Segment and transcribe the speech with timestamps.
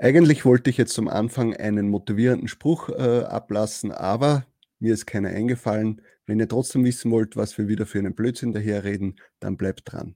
[0.00, 4.46] Eigentlich wollte ich jetzt zum Anfang einen motivierenden Spruch äh, ablassen, aber
[4.78, 6.02] mir ist keiner eingefallen.
[6.24, 10.14] Wenn ihr trotzdem wissen wollt, was wir wieder für einen Blödsinn daherreden, dann bleibt dran.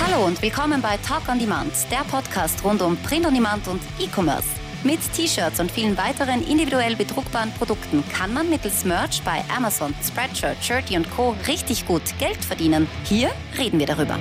[0.00, 3.80] Hallo und willkommen bei Talk on Demand, der Podcast rund um Print on Demand und
[4.00, 4.63] E-Commerce.
[4.84, 10.62] Mit T-Shirts und vielen weiteren individuell bedruckbaren Produkten kann man mittels Merch bei Amazon, Spreadshirt,
[10.62, 11.34] Shirty und Co.
[11.48, 12.86] richtig gut Geld verdienen.
[13.04, 14.18] Hier reden wir darüber.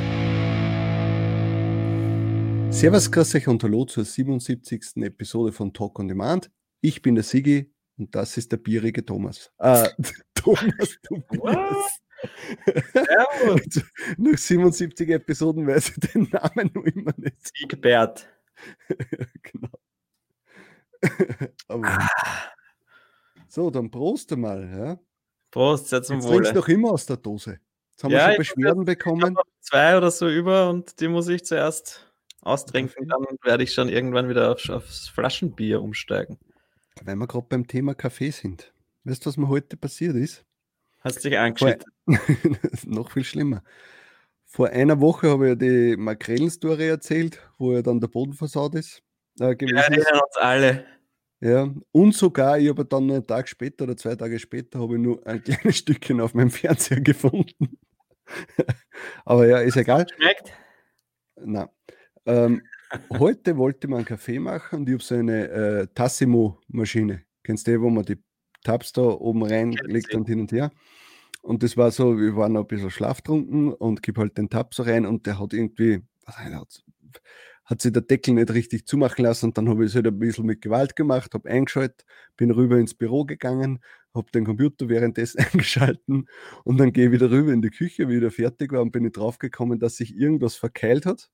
[2.72, 5.04] Servus, grüß euch und hallo zur 77.
[5.04, 6.50] Episode von Talk on Demand.
[6.80, 9.52] Ich bin der Sigi und das ist der bierige Thomas.
[9.58, 9.90] Äh,
[10.34, 12.02] Thomas, du bist.
[14.18, 17.52] Nach 77 Episoden weiß ich den Namen noch immer nicht.
[17.54, 18.30] Siegbert.
[19.44, 19.68] genau.
[21.68, 22.08] Aber,
[23.48, 24.70] so, dann Prost einmal.
[24.70, 25.00] Ja.
[25.52, 26.36] Prost, sehr zum Jetzt Wohle.
[26.38, 27.60] trinkst du noch immer aus der Dose.
[27.92, 29.36] Jetzt haben Ja, wir schon Beschwerden bekommen.
[29.62, 33.08] zwei oder so über und die muss ich zuerst austrinken.
[33.08, 36.40] Dann werde ich schon irgendwann wieder auf, aufs Flaschenbier umsteigen.
[37.04, 38.74] Weil wir gerade beim Thema Kaffee sind.
[39.04, 40.46] Weißt du, was mir heute passiert ist?
[41.02, 41.86] Hast dich angeschüttet?
[42.86, 43.62] noch viel schlimmer.
[44.46, 48.76] Vor einer Woche habe ich ja die Makrelen-Story erzählt, wo ja dann der Boden versaut
[48.76, 49.02] ist.
[49.40, 50.12] Äh, gewesen Ja, ist.
[50.14, 50.86] uns alle.
[51.42, 55.02] Ja, und sogar, ich habe dann einen Tag später oder zwei Tage später habe ich
[55.02, 57.78] nur ein kleines Stückchen auf meinem Fernseher gefunden.
[59.26, 60.06] Aber ja, ist egal.
[60.16, 60.54] Schmeckt?
[61.36, 61.70] Na,
[62.26, 62.62] ähm,
[63.10, 67.24] heute wollte man einen Kaffee machen und ich habe so eine äh, Tassimo-Maschine.
[67.44, 68.24] Kennst du die, wo man die
[68.64, 70.72] Tabs da oben reinlegt und hin und her?
[71.42, 74.74] Und das war so, wir waren noch ein bisschen schlaftrunken und gib halt den Tab
[74.74, 76.84] so rein und der hat irgendwie, was hat,
[77.66, 80.20] hat sich der Deckel nicht richtig zumachen lassen und dann habe ich es halt ein
[80.20, 83.80] bisschen mit Gewalt gemacht, habe eingeschaltet, bin rüber ins Büro gegangen,
[84.14, 86.28] habe den Computer währenddessen eingeschalten
[86.64, 88.92] und dann gehe ich wieder rüber in die Küche, wie ich wieder fertig war und
[88.92, 91.30] bin ich draufgekommen, dass sich irgendwas verkeilt hat.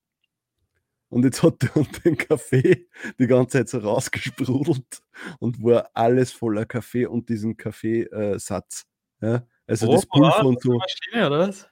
[1.08, 1.70] Und jetzt hat der
[2.04, 5.02] den Kaffee die ganze Zeit so rausgesprudelt
[5.40, 8.86] und war alles voller Kaffee und diesen Kaffeesatz.
[9.20, 9.44] Ja?
[9.66, 10.78] Also das Oben raus Pulver und aus der so.
[10.78, 11.68] Maschine, oder was?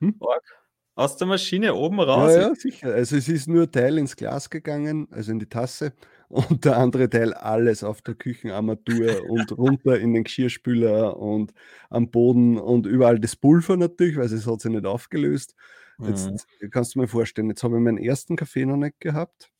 [0.00, 0.16] Hm?
[0.18, 0.59] Org.
[1.00, 2.32] Aus der Maschine oben Ja, raus.
[2.32, 2.92] ja, sicher.
[2.94, 5.92] Also es ist nur Teil ins Glas gegangen, also in die Tasse,
[6.28, 11.52] und der andere Teil alles auf der Küchenarmatur und runter in den Geschirrspüler und
[11.88, 15.54] am Boden und überall das Pulver natürlich, weil es hat sich nicht aufgelöst.
[16.02, 16.70] Jetzt Mhm.
[16.70, 19.50] kannst du mir vorstellen, jetzt habe ich meinen ersten Kaffee noch nicht gehabt,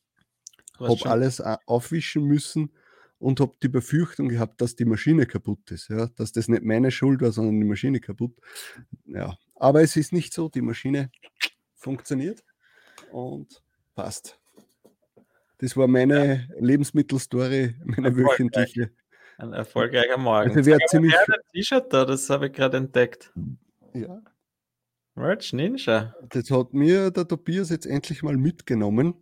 [0.79, 2.71] habe alles a- aufwischen müssen
[3.19, 6.07] und habe die Befürchtung gehabt, dass die Maschine kaputt ist, ja?
[6.15, 8.33] dass das nicht meine Schuld war, sondern die Maschine kaputt.
[9.05, 11.11] Ja, aber es ist nicht so, die Maschine
[11.75, 12.43] funktioniert
[13.11, 13.61] und
[13.93, 14.39] passt.
[15.59, 18.91] Das war meine Lebensmittelstory, meine wöchentliche.
[19.37, 20.49] Ein erfolgreicher Morgen.
[20.49, 23.31] Also wer ziemlich- ein T-Shirt da, das habe ich gerade entdeckt.
[23.93, 24.21] Ja,
[25.15, 26.15] Merch Ninja.
[26.29, 29.13] das hat mir der Tobias jetzt endlich mal mitgenommen,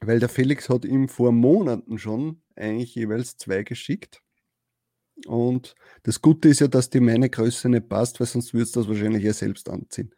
[0.00, 4.20] weil der Felix hat ihm vor Monaten schon eigentlich jeweils zwei geschickt.
[5.26, 5.74] Und
[6.04, 8.88] das Gute ist ja, dass die meine Größe nicht passt, weil sonst würdest du das
[8.88, 10.14] wahrscheinlich ja selbst anziehen.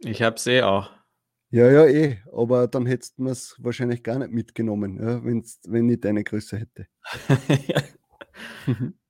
[0.00, 0.90] Ich habe sie auch.
[1.52, 5.88] Ja, ja, eh, aber dann hättest du es wahrscheinlich gar nicht mitgenommen, ja, wenn's, wenn
[5.88, 6.86] ich deine Größe hätte.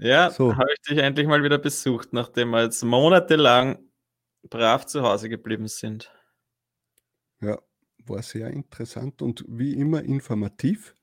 [0.00, 0.54] ja, So.
[0.54, 3.78] habe ich dich endlich mal wieder besucht, nachdem wir jetzt monatelang
[4.50, 6.12] brav zu Hause geblieben sind.
[7.40, 7.58] Ja,
[8.06, 10.95] war sehr interessant und wie immer informativ.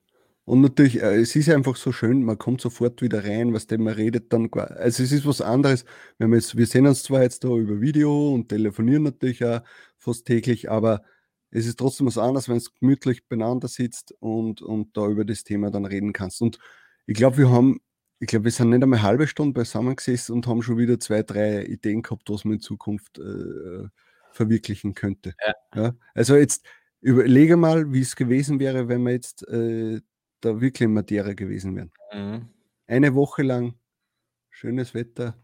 [0.45, 3.81] Und natürlich, äh, es ist einfach so schön, man kommt sofort wieder rein, was denn
[3.83, 4.49] man redet dann.
[4.51, 5.85] Also es ist was anderes,
[6.17, 9.61] wenn wir jetzt, wir sehen uns zwar jetzt da über Video und telefonieren natürlich auch
[9.97, 11.03] fast täglich, aber
[11.51, 15.43] es ist trotzdem was anderes, wenn es gemütlich beieinander sitzt und, und da über das
[15.43, 16.41] Thema dann reden kannst.
[16.41, 16.59] Und
[17.05, 17.79] ich glaube, wir haben,
[18.19, 20.99] ich glaube, wir sind nicht einmal eine halbe Stunde beisammen gesessen und haben schon wieder
[20.99, 23.87] zwei, drei Ideen gehabt, was man in Zukunft äh,
[24.31, 25.35] verwirklichen könnte.
[25.45, 25.83] Ja.
[25.83, 25.95] Ja?
[26.15, 26.65] Also jetzt
[27.01, 30.01] überlege mal, wie es gewesen wäre, wenn wir jetzt äh,
[30.45, 31.91] da wirklich in Materie gewesen wären.
[32.13, 32.49] Mhm.
[32.87, 33.75] Eine Woche lang
[34.49, 35.35] schönes Wetter,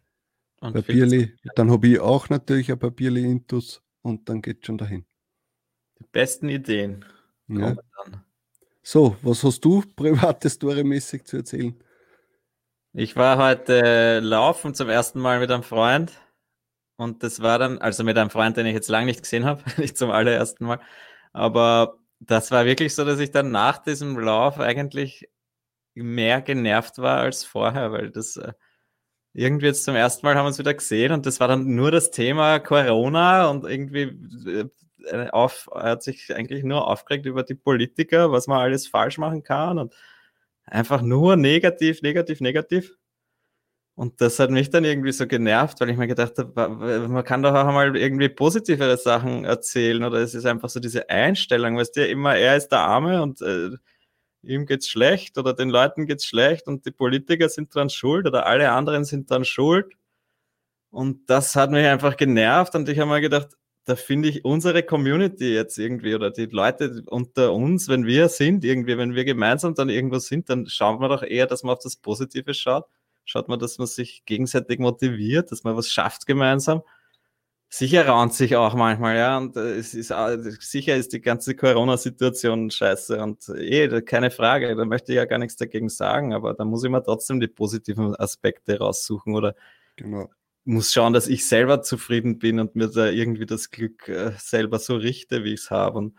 [0.61, 5.05] Und Papierli, dann habe ich auch natürlich ein Papierli intus und dann geht schon dahin.
[5.99, 7.05] die besten Ideen
[7.47, 7.75] Ja.
[8.81, 11.75] So, was hast du private Story-mäßig zu erzählen?
[12.93, 16.11] Ich war heute laufen zum ersten Mal mit einem Freund.
[16.97, 19.63] Und das war dann, also mit einem Freund, den ich jetzt lange nicht gesehen habe,
[19.77, 20.79] nicht zum allerersten Mal.
[21.31, 25.29] Aber das war wirklich so, dass ich dann nach diesem Lauf eigentlich
[25.95, 28.53] mehr genervt war als vorher, weil das äh,
[29.33, 31.91] irgendwie jetzt zum ersten Mal haben wir uns wieder gesehen und das war dann nur
[31.91, 34.69] das Thema Corona und irgendwie
[35.05, 39.17] äh, auf, er hat sich eigentlich nur aufgeregt über die Politiker, was man alles falsch
[39.17, 39.95] machen kann und
[40.65, 42.97] einfach nur negativ, negativ, negativ.
[43.99, 46.69] Und das hat mich dann irgendwie so genervt, weil ich mir gedacht habe,
[47.09, 51.09] man kann doch auch mal irgendwie positivere Sachen erzählen oder es ist einfach so diese
[51.09, 53.71] Einstellung, weißt du, immer er ist der Arme und äh,
[54.41, 58.45] ihm geht's schlecht oder den Leuten geht's schlecht und die Politiker sind dran schuld oder
[58.45, 59.91] alle anderen sind dran schuld.
[60.91, 63.49] Und das hat mich einfach genervt und ich habe mir gedacht,
[63.83, 68.63] da finde ich unsere Community jetzt irgendwie oder die Leute unter uns, wenn wir sind,
[68.63, 71.83] irgendwie, wenn wir gemeinsam dann irgendwo sind, dann schauen wir doch eher, dass man auf
[71.83, 72.85] das Positive schaut
[73.29, 76.81] schaut man, dass man sich gegenseitig motiviert, dass man was schafft gemeinsam.
[77.71, 80.11] Sicher raunt sich auch manchmal, ja, und äh, es ist
[80.61, 85.37] sicher ist die ganze Corona-Situation scheiße und eh, keine Frage, da möchte ich ja gar
[85.37, 89.53] nichts dagegen sagen, aber da muss ich mir trotzdem die positiven Aspekte raussuchen oder
[89.97, 90.31] genau.
[90.65, 94.79] muss schauen, dass ich selber zufrieden bin und mir da irgendwie das Glück äh, selber
[94.79, 95.99] so richte, wie ich es habe.
[95.99, 96.15] Und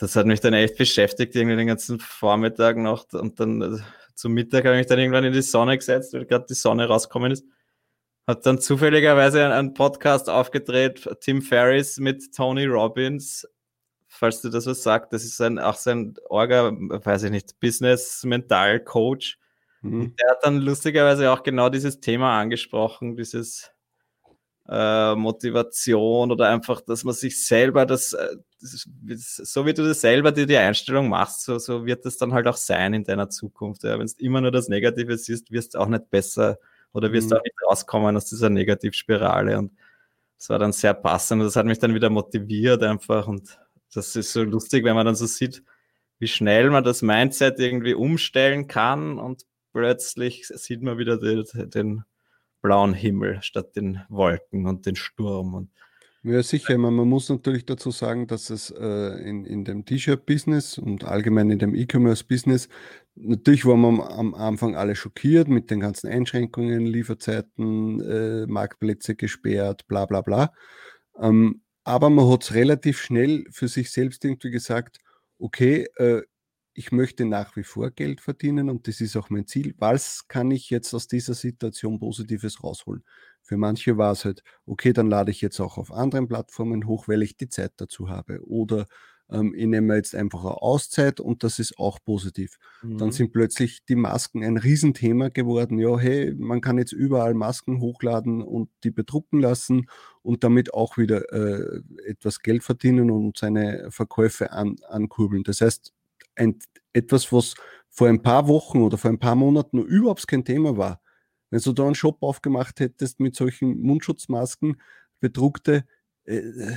[0.00, 3.78] das hat mich dann echt beschäftigt, irgendwie den ganzen Vormittag noch und dann äh,
[4.14, 6.86] zum Mittag habe ich mich dann irgendwann in die Sonne gesetzt, weil gerade die Sonne
[6.86, 7.44] rausgekommen ist.
[8.26, 13.46] Hat dann zufälligerweise einen Podcast aufgedreht, Tim Ferriss mit Tony Robbins.
[14.08, 19.38] Falls du das was sagst, das ist ein, auch sein Orga, weiß ich nicht, Business-Mental-Coach.
[19.82, 20.16] Mhm.
[20.16, 23.70] Der hat dann lustigerweise auch genau dieses Thema angesprochen, dieses
[24.70, 30.00] äh, Motivation oder einfach, dass man sich selber das, äh, das, so wie du das
[30.00, 33.28] selber dir die Einstellung machst, so, so wird das dann halt auch sein in deiner
[33.28, 33.82] Zukunft.
[33.82, 33.98] Ja.
[33.98, 36.58] Wenn du immer nur das Negative siehst, wirst du auch nicht besser
[36.92, 37.38] oder wirst mhm.
[37.38, 39.58] auch nicht rauskommen aus dieser Negativspirale.
[39.58, 39.72] Und
[40.38, 41.42] das war dann sehr passend.
[41.42, 43.26] Das hat mich dann wieder motiviert einfach.
[43.26, 43.58] Und
[43.92, 45.64] das ist so lustig, wenn man dann so sieht,
[46.20, 52.04] wie schnell man das Mindset irgendwie umstellen kann und plötzlich sieht man wieder den, den
[52.62, 55.54] blauen Himmel statt den Wolken und den Sturm.
[55.54, 55.70] Und
[56.22, 56.76] ja, sicher.
[56.76, 61.50] Man, man muss natürlich dazu sagen, dass es äh, in, in dem T-Shirt-Business und allgemein
[61.50, 62.68] in dem E-Commerce-Business,
[63.14, 69.86] natürlich waren wir am Anfang alle schockiert mit den ganzen Einschränkungen, Lieferzeiten, äh, Marktplätze gesperrt,
[69.88, 70.52] bla bla bla.
[71.18, 74.98] Ähm, aber man hat es relativ schnell für sich selbst irgendwie gesagt,
[75.38, 76.20] okay, äh,
[76.72, 79.74] ich möchte nach wie vor Geld verdienen und das ist auch mein Ziel.
[79.78, 83.04] Was kann ich jetzt aus dieser Situation Positives rausholen?
[83.42, 87.08] Für manche war es halt, okay, dann lade ich jetzt auch auf anderen Plattformen hoch,
[87.08, 88.40] weil ich die Zeit dazu habe.
[88.46, 88.86] Oder
[89.30, 92.58] ähm, ich nehme jetzt einfach eine Auszeit und das ist auch positiv.
[92.82, 92.98] Mhm.
[92.98, 95.78] Dann sind plötzlich die Masken ein Riesenthema geworden.
[95.78, 99.88] Ja, hey, man kann jetzt überall Masken hochladen und die bedrucken lassen
[100.22, 105.44] und damit auch wieder äh, etwas Geld verdienen und seine Verkäufe an, ankurbeln.
[105.44, 105.92] Das heißt,
[106.34, 106.58] ein,
[106.92, 107.54] etwas, was
[107.88, 111.00] vor ein paar Wochen oder vor ein paar Monaten noch überhaupt kein Thema war.
[111.50, 114.80] Wenn du da einen Shop aufgemacht hättest mit solchen Mundschutzmasken,
[115.18, 115.84] bedruckte,
[116.24, 116.76] äh,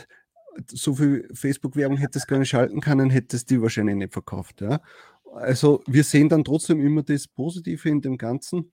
[0.68, 4.62] so viel Facebook-Werbung hättest gar nicht schalten können, hättest die wahrscheinlich nicht verkauft.
[4.62, 4.82] Ja?
[5.34, 8.72] Also wir sehen dann trotzdem immer das Positive in dem Ganzen.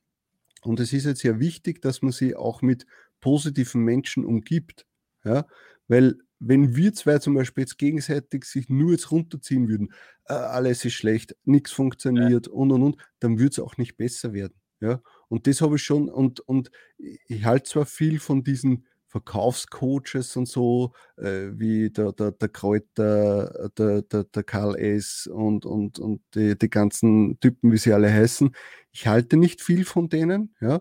[0.63, 2.87] Und es ist jetzt sehr wichtig, dass man sich auch mit
[3.21, 4.87] positiven Menschen umgibt.
[5.25, 5.47] Ja?
[5.89, 9.93] Weil wenn wir zwei zum Beispiel jetzt gegenseitig sich nur jetzt runterziehen würden,
[10.27, 12.53] äh, alles ist schlecht, nichts funktioniert ja.
[12.53, 14.55] und und und, dann würde es auch nicht besser werden.
[14.81, 15.01] Ja?
[15.29, 20.47] Und das habe ich schon, und, und ich halte zwar viel von diesen Verkaufscoaches und
[20.47, 25.27] so, äh, wie der, der, der Kräuter, der, der, der Karl S.
[25.27, 28.55] und, und, und die, die ganzen Typen, wie sie alle heißen.
[28.93, 30.81] Ich halte nicht viel von denen, ja.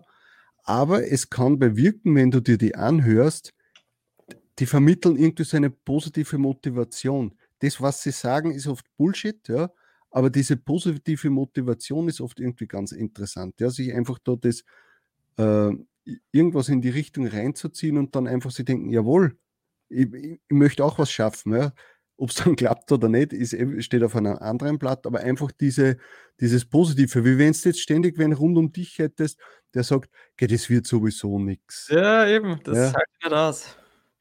[0.62, 3.52] Aber es kann bewirken, wenn du dir die anhörst,
[4.60, 7.34] die vermitteln irgendwie so eine positive Motivation.
[7.60, 9.70] Das, was sie sagen, ist oft Bullshit, ja,
[10.10, 14.62] aber diese positive Motivation ist oft irgendwie ganz interessant, ja, sich einfach da das
[15.38, 15.70] äh,
[16.32, 19.38] irgendwas in die Richtung reinzuziehen und dann einfach sie denken, jawohl,
[19.88, 21.72] ich, ich möchte auch was schaffen, ja.
[22.16, 25.96] Ob es dann klappt oder nicht, ist, steht auf einem anderen Blatt, aber einfach diese,
[26.38, 29.40] dieses Positive, wie wenn es jetzt ständig wenn rund um dich hättest,
[29.72, 31.88] der sagt, das wird sowieso nichts.
[31.90, 32.92] Ja, eben, das ja.
[32.92, 33.79] halt nicht aus.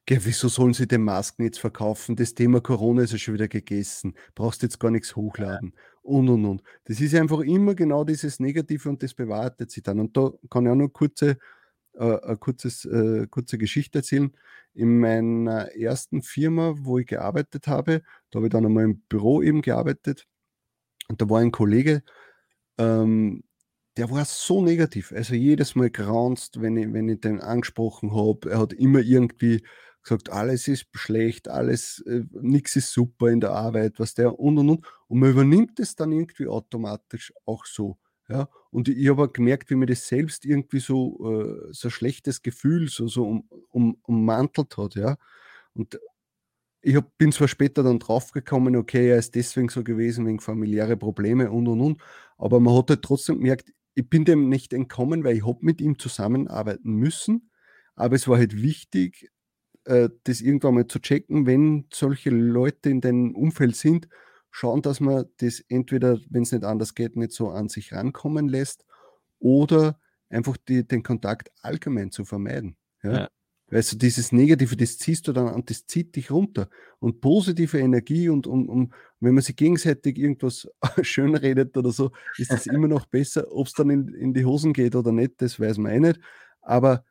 [0.10, 2.16] Ja, wieso sollen sie den Masken jetzt verkaufen?
[2.16, 4.16] Das Thema Corona ist ja schon wieder gegessen.
[4.34, 5.76] Brauchst jetzt gar nichts hochladen.
[6.02, 6.64] Und, und, und.
[6.86, 10.00] Das ist einfach immer genau dieses Negative und das bewahrheitet sich dann.
[10.00, 11.38] Und da kann ich auch noch kurze,
[11.94, 14.36] äh, eine kurzes, äh, kurze Geschichte erzählen.
[14.74, 18.02] In meiner ersten Firma, wo ich gearbeitet habe,
[18.32, 20.26] da habe ich dann einmal im Büro eben gearbeitet.
[21.08, 22.02] Und da war ein Kollege,
[22.80, 23.44] ähm,
[23.98, 25.12] der war so negativ.
[25.12, 28.50] Also jedes Mal graunzt, wenn ich, wenn ich den angesprochen habe.
[28.50, 29.62] Er hat immer irgendwie
[30.10, 34.58] gesagt, alles ist schlecht, alles, äh, nichts ist super in der Arbeit, was der und
[34.58, 34.86] und und.
[35.08, 37.98] Und man übernimmt es dann irgendwie automatisch auch so.
[38.30, 41.18] Ja, und ich habe gemerkt, wie mir das selbst irgendwie so,
[41.70, 45.18] äh, so ein schlechtes Gefühl so, so um, um, ummantelt hat, ja.
[45.74, 46.00] Und
[46.82, 50.98] ich hab, bin zwar später dann draufgekommen, okay, er ist deswegen so gewesen, wegen familiäre
[50.98, 52.02] Probleme und und und,
[52.38, 55.82] aber man hat halt trotzdem gemerkt, ich bin dem nicht entkommen, weil ich habe mit
[55.82, 57.52] ihm zusammenarbeiten müssen.
[57.96, 59.30] Aber es war halt wichtig,
[59.86, 64.08] äh, das irgendwann mal zu checken, wenn solche Leute in deinem Umfeld sind,
[64.52, 68.48] schauen, dass man das entweder, wenn es nicht anders geht, nicht so an sich rankommen
[68.48, 68.86] lässt
[69.40, 72.76] oder einfach die, den Kontakt allgemein zu vermeiden.
[73.04, 73.12] Ja?
[73.12, 73.30] ja.
[73.72, 76.70] Weißt du, dieses Negative, das ziehst du dann an, das zieht dich runter.
[76.98, 80.68] Und positive Energie und, und, und wenn man sich gegenseitig irgendwas
[81.04, 83.46] schön redet oder so, ist es immer noch besser.
[83.52, 86.20] Ob es dann in, in die Hosen geht oder nicht, das weiß man eh nicht.
[86.62, 87.06] Aber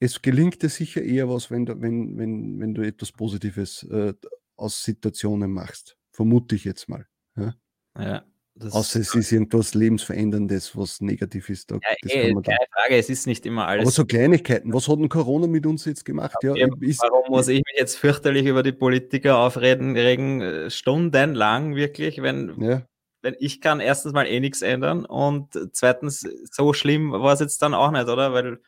[0.00, 4.14] es gelingt dir sicher eher was, wenn du, wenn, wenn, wenn du etwas Positives äh,
[4.56, 5.96] aus Situationen machst.
[6.12, 7.06] Vermute ich jetzt mal.
[7.36, 7.54] Ja.
[7.98, 8.24] ja
[8.72, 11.70] Außer es ist irgendwas Lebensveränderndes, was negativ ist.
[11.70, 13.82] Da, ja, ey, eh, keine Frage, es ist nicht immer alles.
[13.82, 14.72] Aber so Kleinigkeiten.
[14.72, 16.36] Was hat denn Corona mit uns jetzt gemacht?
[16.42, 20.70] Ja, ja ist, warum muss ich mich jetzt fürchterlich über die Politiker aufreden, regen, äh,
[20.70, 22.82] stundenlang wirklich, wenn, ja.
[23.22, 27.62] wenn ich kann erstens mal eh nichts ändern und zweitens, so schlimm war es jetzt
[27.62, 28.32] dann auch nicht, oder?
[28.32, 28.58] Weil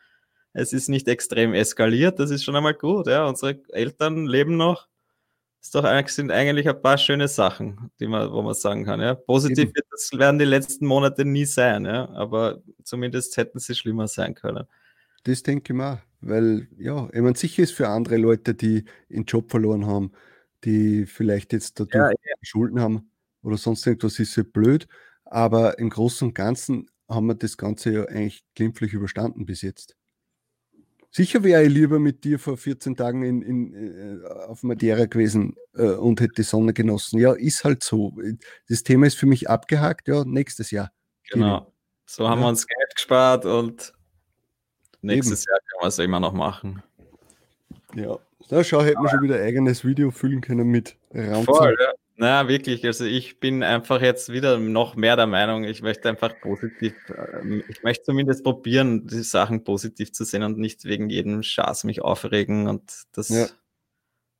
[0.53, 3.07] es ist nicht extrem eskaliert, das ist schon einmal gut.
[3.07, 3.25] Ja.
[3.27, 4.87] Unsere Eltern leben noch
[5.61, 8.99] ist doch sind eigentlich ein paar schöne Sachen, die man, wo man sagen kann.
[8.99, 9.13] Ja.
[9.13, 12.09] Positiv wird das werden die letzten Monate nie sein, ja.
[12.09, 14.65] aber zumindest hätten sie schlimmer sein können.
[15.23, 19.25] Das denke ich mal, weil ja, ich meine, sicher ist für andere Leute, die einen
[19.25, 20.13] Job verloren haben,
[20.63, 22.35] die vielleicht jetzt dadurch ja, ja.
[22.41, 23.11] Schulden haben
[23.43, 24.87] oder sonst irgendwas, ist ja blöd,
[25.25, 29.95] aber im Großen und Ganzen haben wir das Ganze ja eigentlich glimpflich überstanden bis jetzt.
[31.13, 35.57] Sicher wäre ich lieber mit dir vor 14 Tagen in, in, äh, auf Madeira gewesen
[35.75, 37.19] äh, und hätte die Sonne genossen.
[37.19, 38.13] Ja, ist halt so.
[38.69, 40.91] Das Thema ist für mich abgehakt, ja, nächstes Jahr.
[41.29, 41.73] Genau.
[42.05, 42.45] So haben ja.
[42.45, 43.93] wir uns Geld gespart und
[45.01, 45.51] nächstes Eben.
[45.51, 46.81] Jahr können wir es immer noch machen.
[47.93, 51.45] Ja, da schau, hätten wir schon wieder ein eigenes Video füllen können mit Raumzeit.
[51.45, 51.91] Voll, ja.
[52.21, 52.85] Na, wirklich.
[52.85, 57.63] Also ich bin einfach jetzt wieder noch mehr der Meinung, ich möchte einfach positiv, ähm,
[57.67, 62.03] ich möchte zumindest probieren, die Sachen positiv zu sehen und nicht wegen jedem Schaß mich
[62.03, 63.47] aufregen und das ja.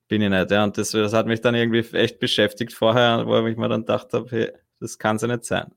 [0.07, 0.51] bin ich nicht.
[0.51, 0.63] Ja.
[0.63, 4.13] Und das, das hat mich dann irgendwie echt beschäftigt vorher, wo ich mir dann gedacht
[4.13, 5.73] habe, hey, das kann es ja nicht sein.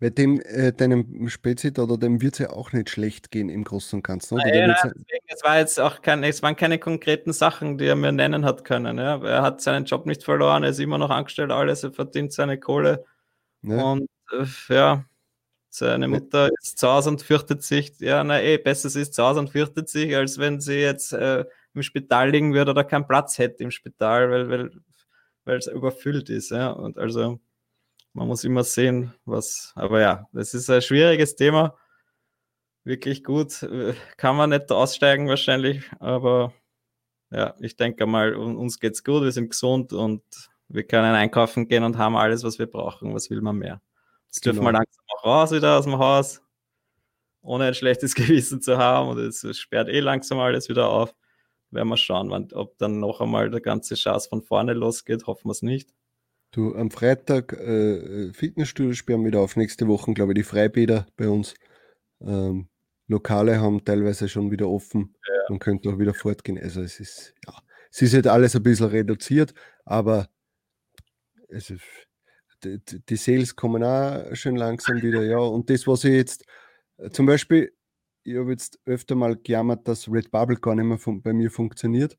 [0.00, 3.64] Bei dem, äh, deinem Spezit oder dem wird es ja auch nicht schlecht gehen im
[3.64, 4.34] Großen und Ganzen.
[4.34, 4.54] Oder?
[4.54, 8.12] Ja, deswegen, es war jetzt auch kein, es waren keine konkreten Sachen, die er mir
[8.12, 8.96] nennen hat können.
[8.98, 9.20] Ja.
[9.24, 12.60] Er hat seinen Job nicht verloren, er ist immer noch angestellt, alles, er verdient seine
[12.60, 13.04] Kohle.
[13.62, 13.82] Ja.
[13.82, 15.04] Und äh, ja,
[15.68, 17.98] seine Mutter ist zu Hause und fürchtet sich.
[17.98, 21.12] Ja, na eh, besser sie ist zu Hause und fürchtet sich, als wenn sie jetzt
[21.12, 24.70] äh, im Spital liegen würde oder keinen Platz hätte im Spital, weil, weil,
[25.44, 26.50] weil es überfüllt ist.
[26.50, 26.70] Ja.
[26.70, 27.40] Und also
[28.12, 29.72] man muss immer sehen, was.
[29.74, 31.76] Aber ja, das ist ein schwieriges Thema.
[32.84, 33.68] Wirklich gut.
[34.16, 36.52] Kann man nicht aussteigen wahrscheinlich, aber
[37.30, 40.22] ja, ich denke mal, uns geht's gut, wir sind gesund und
[40.68, 43.14] wir können einkaufen gehen und haben alles, was wir brauchen.
[43.14, 43.80] Was will man mehr?
[44.26, 44.70] Jetzt dürfen genau.
[44.70, 46.42] wir langsam auch raus wieder aus dem Haus,
[47.42, 49.10] ohne ein schlechtes Gewissen zu haben.
[49.10, 51.14] Und es sperrt eh langsam alles wieder auf.
[51.70, 55.26] Werden wir schauen, wann, ob dann noch einmal der ganze Schatz von vorne losgeht.
[55.26, 55.90] Hoffen wir es nicht.
[56.50, 59.56] Du, am Freitag äh, Fitnessstudio sperren wieder auf.
[59.56, 61.54] Nächste Woche, glaube ich, die Freibäder bei uns.
[62.20, 62.68] Ähm,
[63.06, 65.14] Lokale haben teilweise schon wieder offen.
[65.26, 65.34] Ja.
[65.50, 66.58] Man könnte auch wieder fortgehen.
[66.58, 67.54] Also es ist, ja,
[67.90, 69.52] es ist halt alles ein bisschen reduziert,
[69.84, 70.28] aber
[71.48, 71.82] es ist,
[72.64, 75.38] die, die Sales kommen auch schön langsam wieder, ja.
[75.38, 76.44] Und das, was ich jetzt,
[76.96, 77.72] äh, zum Beispiel,
[78.24, 81.50] ich habe jetzt öfter mal gejammert, dass Red Bubble gar nicht mehr von, bei mir
[81.50, 82.18] funktioniert.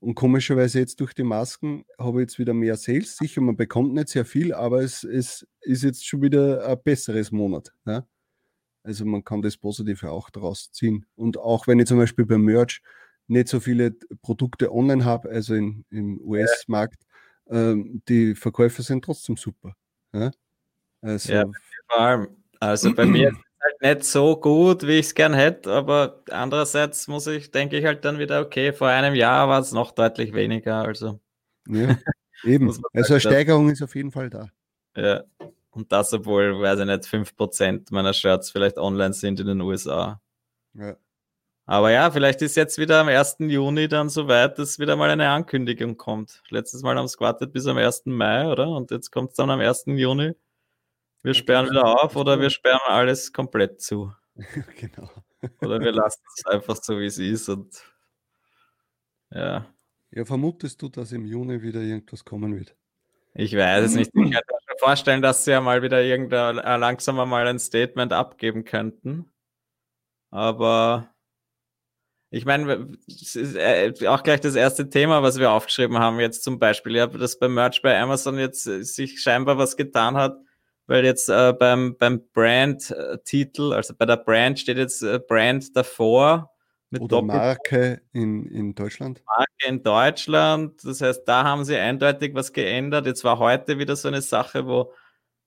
[0.00, 3.16] Und komischerweise jetzt durch die Masken habe ich jetzt wieder mehr Sales.
[3.18, 7.30] Sicher, man bekommt nicht sehr viel, aber es, es ist jetzt schon wieder ein besseres
[7.30, 7.70] Monat.
[7.84, 8.06] Ja?
[8.82, 11.04] Also man kann das Positive auch daraus ziehen.
[11.16, 12.80] Und auch wenn ich zum Beispiel beim Merch
[13.26, 13.92] nicht so viele
[14.22, 17.02] Produkte online habe, also in, im US-Markt,
[17.50, 19.76] ähm, die Verkäufe sind trotzdem super.
[20.14, 20.30] Ja?
[21.02, 21.44] Also, ja,
[21.88, 22.28] vor allem.
[22.58, 27.26] Also bei mir halt nicht so gut, wie ich es gern hätte, aber andererseits muss
[27.26, 30.82] ich, denke ich halt dann wieder, okay, vor einem Jahr war es noch deutlich weniger,
[30.82, 31.20] also.
[31.68, 31.96] Ja,
[32.44, 32.68] eben.
[32.68, 34.48] also eine Steigerung ist auf jeden Fall da.
[34.96, 35.24] Ja,
[35.70, 40.20] und das, obwohl, weiß ich nicht, 5% meiner Shirts vielleicht online sind in den USA.
[40.74, 40.96] Ja.
[41.66, 43.36] Aber ja, vielleicht ist jetzt wieder am 1.
[43.40, 46.42] Juni dann soweit, dass wieder mal eine Ankündigung kommt.
[46.48, 48.06] Letztes Mal haben es gewartet bis am 1.
[48.06, 48.68] Mai, oder?
[48.68, 49.84] Und jetzt kommt es dann am 1.
[49.86, 50.32] Juni.
[51.22, 54.12] Wir sperren wieder auf oder wir sperren alles komplett zu.
[54.76, 55.10] genau.
[55.60, 57.82] Oder wir lassen es einfach so, wie es ist und
[59.30, 59.66] ja.
[60.12, 62.74] Ja, vermutest du, dass im Juni wieder irgendwas kommen wird?
[63.34, 64.10] Ich weiß es nicht.
[64.12, 68.12] Ich kann mir vorstellen, dass sie ja mal wieder irgendein äh, langsam mal ein Statement
[68.12, 69.30] abgeben könnten.
[70.30, 71.14] Aber
[72.30, 72.96] ich meine,
[73.34, 77.38] äh, auch gleich das erste Thema, was wir aufgeschrieben haben, jetzt zum Beispiel, ja, dass
[77.38, 80.38] beim Merch bei Amazon jetzt äh, sich scheinbar was getan hat,
[80.90, 86.50] weil jetzt äh, beim, beim Brand-Titel, also bei der Brand steht jetzt äh, Brand davor.
[86.90, 89.22] Mit Oder Marke in, in Deutschland.
[89.24, 90.82] Marke in Deutschland.
[90.82, 93.06] Das heißt, da haben sie eindeutig was geändert.
[93.06, 94.92] Jetzt war heute wieder so eine Sache, wo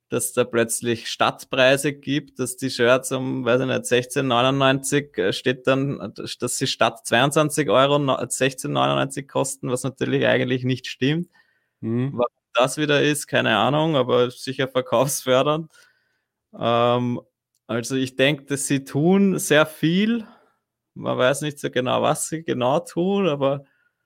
[0.07, 5.67] dass da plötzlich Stadtpreise gibt, dass die Shirts um, weiß ich nicht, 16,99 äh, steht
[5.67, 11.29] dann, dass sie statt 22 Euro 16,99 kosten, was natürlich eigentlich nicht stimmt.
[11.81, 12.12] Mhm.
[12.13, 15.72] Warum das wieder ist, keine Ahnung, aber sicher verkaufsfördernd.
[16.57, 17.22] Ähm,
[17.67, 20.25] also ich denke, dass sie tun sehr viel.
[20.93, 23.65] Man weiß nicht so genau, was sie genau tun, aber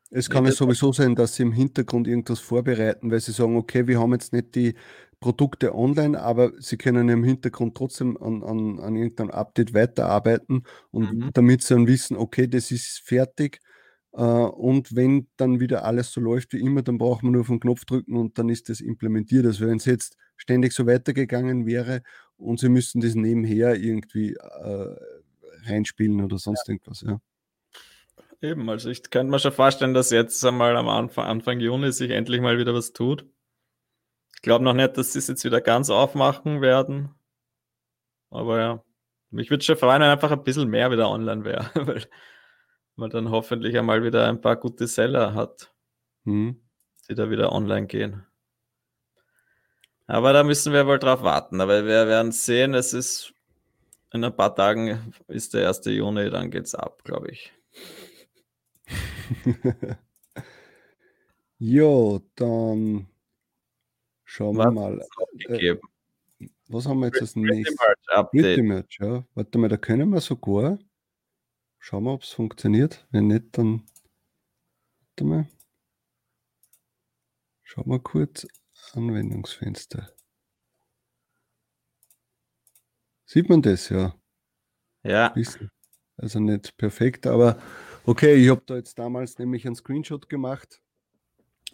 [0.10, 3.88] es kann ja sowieso sein, dass sie im Hintergrund irgendwas vorbereiten, weil sie sagen, okay,
[3.88, 4.76] wir haben jetzt nicht die
[5.20, 11.14] Produkte online, aber sie können im Hintergrund trotzdem an, an, an irgendeinem Update weiterarbeiten und
[11.14, 11.30] mhm.
[11.34, 13.60] damit sie dann wissen, okay, das ist fertig.
[14.18, 17.48] Äh, und wenn dann wieder alles so läuft wie immer, dann braucht man nur auf
[17.48, 19.46] den Knopf drücken und dann ist das implementiert.
[19.46, 22.02] Also wenn es jetzt ständig so weitergegangen wäre
[22.36, 24.96] und sie müssten das nebenher irgendwie äh,
[25.66, 26.74] reinspielen oder sonst ja.
[26.74, 27.20] irgendwas, ja.
[28.42, 32.12] Eben, also ich könnte mir schon vorstellen, dass jetzt einmal am Anfang, Anfang Juni sich
[32.12, 33.26] endlich mal wieder was tut.
[34.36, 37.10] Ich glaube noch nicht, dass sie es jetzt wieder ganz aufmachen werden.
[38.30, 38.84] Aber ja,
[39.32, 41.72] mich würde schon freuen, wenn einfach ein bisschen mehr wieder online wäre,
[42.98, 45.74] man dann hoffentlich einmal wieder ein paar gute Seller hat,
[46.24, 46.62] mhm.
[47.10, 48.26] die da wieder online gehen.
[50.06, 51.60] Aber da müssen wir wohl drauf warten.
[51.60, 53.34] Aber wir werden sehen, es ist
[54.14, 55.86] in ein paar Tagen ist der 1.
[55.86, 57.52] Juni, dann geht's ab, glaube ich.
[61.60, 63.08] jo, dann
[64.30, 65.02] Schauen wir mal.
[65.48, 65.78] Äh,
[66.68, 67.78] was haben wir jetzt als nächstes?
[68.58, 69.24] Merch, ja.
[69.34, 70.78] Warte mal, da können wir sogar.
[71.88, 73.08] Schauen wir, ob es funktioniert.
[73.12, 73.84] Wenn nicht, dann.
[75.00, 75.48] Warte mal.
[77.64, 78.46] Schauen wir kurz.
[78.92, 80.12] Anwendungsfenster.
[83.24, 84.14] Sieht man das, ja?
[85.04, 85.34] Ja.
[86.18, 87.58] Also nicht perfekt, aber
[88.04, 90.82] okay, ich habe da jetzt damals nämlich einen Screenshot gemacht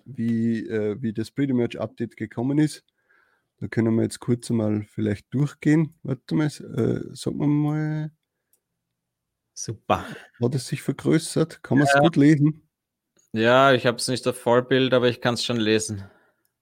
[0.05, 2.85] wie, äh, wie das Pretty Merch Update gekommen ist.
[3.57, 5.95] Da können wir jetzt kurz mal vielleicht durchgehen.
[6.03, 8.11] Warte mal, äh, sagen wir mal.
[9.53, 10.05] Super.
[10.41, 11.63] Hat es sich vergrößert?
[11.63, 11.99] Kann man es ja.
[11.99, 12.67] gut lesen?
[13.33, 16.03] Ja, ich habe es nicht auf Vollbild, aber ich kann es schon lesen.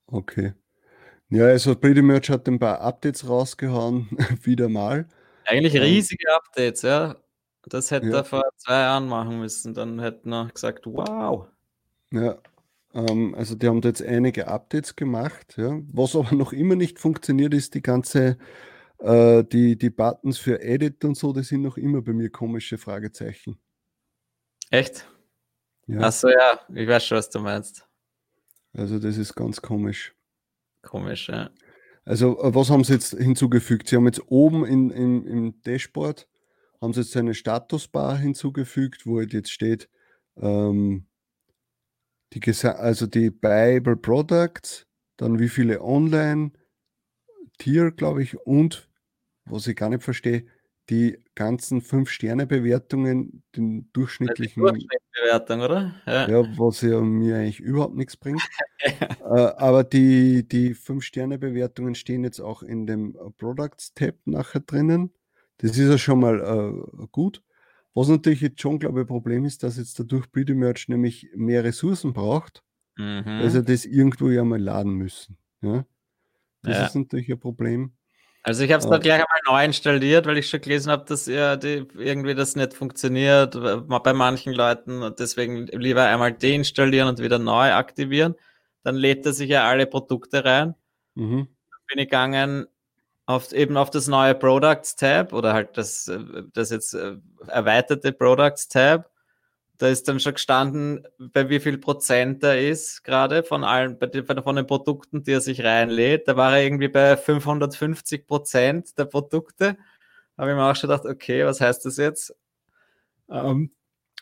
[0.06, 0.54] Okay.
[1.28, 4.08] Ja, also Pretty Merch hat ein paar Updates rausgehauen,
[4.42, 5.08] wieder mal.
[5.44, 7.16] Eigentlich ähm, riesige um, Updates, ja.
[7.64, 8.18] Das hätte ja.
[8.18, 9.72] er vor zwei Jahren machen müssen.
[9.74, 11.46] Dann hätten wir gesagt, wow.
[12.12, 12.38] Ja,
[12.94, 15.54] ähm, also die haben da jetzt einige Updates gemacht.
[15.56, 15.80] Ja.
[15.92, 18.36] Was aber noch immer nicht funktioniert, ist die ganze,
[19.02, 22.78] äh, die, die Buttons für Edit und so, das sind noch immer bei mir komische
[22.78, 23.58] Fragezeichen.
[24.70, 25.06] Echt?
[25.86, 26.00] Ja.
[26.00, 27.86] Achso, ja, ich weiß schon, was du meinst.
[28.72, 30.14] Also das ist ganz komisch.
[30.82, 31.50] Komisch, ja.
[32.04, 33.88] Also äh, was haben sie jetzt hinzugefügt?
[33.88, 36.28] Sie haben jetzt oben in, in, im Dashboard
[36.80, 39.88] haben sie jetzt eine Statusbar hinzugefügt, wo halt jetzt steht,
[40.36, 41.06] ähm,
[42.32, 44.86] die, also die Bible Products,
[45.16, 46.52] dann wie viele Online,
[47.58, 48.88] Tier, glaube ich, und,
[49.44, 50.46] was ich gar nicht verstehe,
[50.90, 54.62] die ganzen 5-Sterne-Bewertungen, den durchschnittlichen.
[54.62, 55.94] Durchschnittsbewertung, oder?
[56.06, 56.28] Ja.
[56.28, 56.58] ja.
[56.58, 58.42] was ja mir eigentlich überhaupt nichts bringt.
[58.80, 65.12] äh, aber die, die 5-Sterne-Bewertungen stehen jetzt auch in dem Products-Tab nachher drinnen.
[65.58, 67.42] Das ist ja schon mal äh, gut.
[67.94, 71.30] Was natürlich jetzt schon, glaube ich, ein Problem ist, dass jetzt dadurch Pretty Merch nämlich
[71.36, 72.64] mehr Ressourcen braucht,
[72.96, 73.24] mhm.
[73.24, 75.36] dass er das irgendwo ja mal laden müssen.
[75.60, 75.84] Ja?
[76.62, 76.86] Das ja.
[76.86, 77.92] ist natürlich ein Problem.
[78.44, 81.26] Also ich habe es dann gleich einmal neu installiert, weil ich schon gelesen habe, dass
[81.26, 87.20] ja die, irgendwie das nicht funktioniert bei manchen Leuten und deswegen lieber einmal deinstallieren und
[87.20, 88.34] wieder neu aktivieren.
[88.82, 90.74] Dann lädt er sich ja alle Produkte rein.
[91.14, 91.46] Mhm.
[91.70, 92.66] Dann bin ich gegangen,
[93.26, 96.18] auf, eben auf das neue Products Tab oder halt das, äh,
[96.52, 99.11] das jetzt äh, erweiterte Products Tab.
[99.82, 104.06] Da ist dann schon gestanden, bei wie viel Prozent er ist, gerade von allen, bei
[104.06, 106.28] den, von den Produkten, die er sich reinlädt.
[106.28, 109.76] Da war er irgendwie bei 550 Prozent der Produkte.
[110.38, 112.32] Habe ich mir auch schon gedacht, okay, was heißt das jetzt?
[113.28, 113.72] Ähm,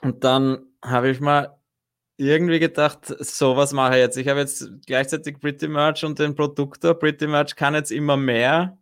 [0.01, 1.59] und dann habe ich mal
[2.17, 4.17] irgendwie gedacht, so was mache ich jetzt.
[4.17, 6.99] Ich habe jetzt gleichzeitig Pretty Merch und den Produktor.
[6.99, 8.79] Pretty Merch kann jetzt immer mehr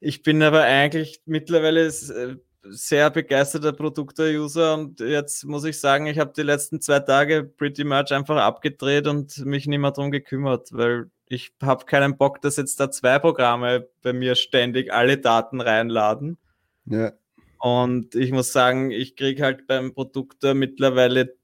[0.00, 2.36] ich bin aber eigentlich mittlerweile äh,
[2.70, 7.84] sehr begeisterter Produkte-User und jetzt muss ich sagen, ich habe die letzten zwei Tage pretty
[7.84, 12.56] much einfach abgedreht und mich nicht mehr drum gekümmert, weil ich habe keinen Bock, dass
[12.56, 16.38] jetzt da zwei Programme bei mir ständig alle Daten reinladen.
[16.86, 17.12] Ja.
[17.58, 21.34] Und ich muss sagen, ich kriege halt beim Produktor mittlerweile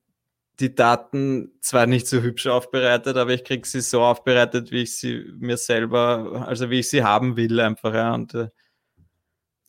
[0.61, 4.96] die Daten zwar nicht so hübsch aufbereitet, aber ich kriege sie so aufbereitet, wie ich
[4.96, 7.94] sie mir selber, also wie ich sie haben will, einfach.
[7.94, 8.14] Ja.
[8.14, 8.48] Und äh,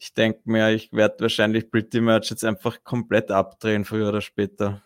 [0.04, 4.84] ich denke mir, ich werde wahrscheinlich Pretty Merch jetzt einfach komplett abdrehen, früher oder später.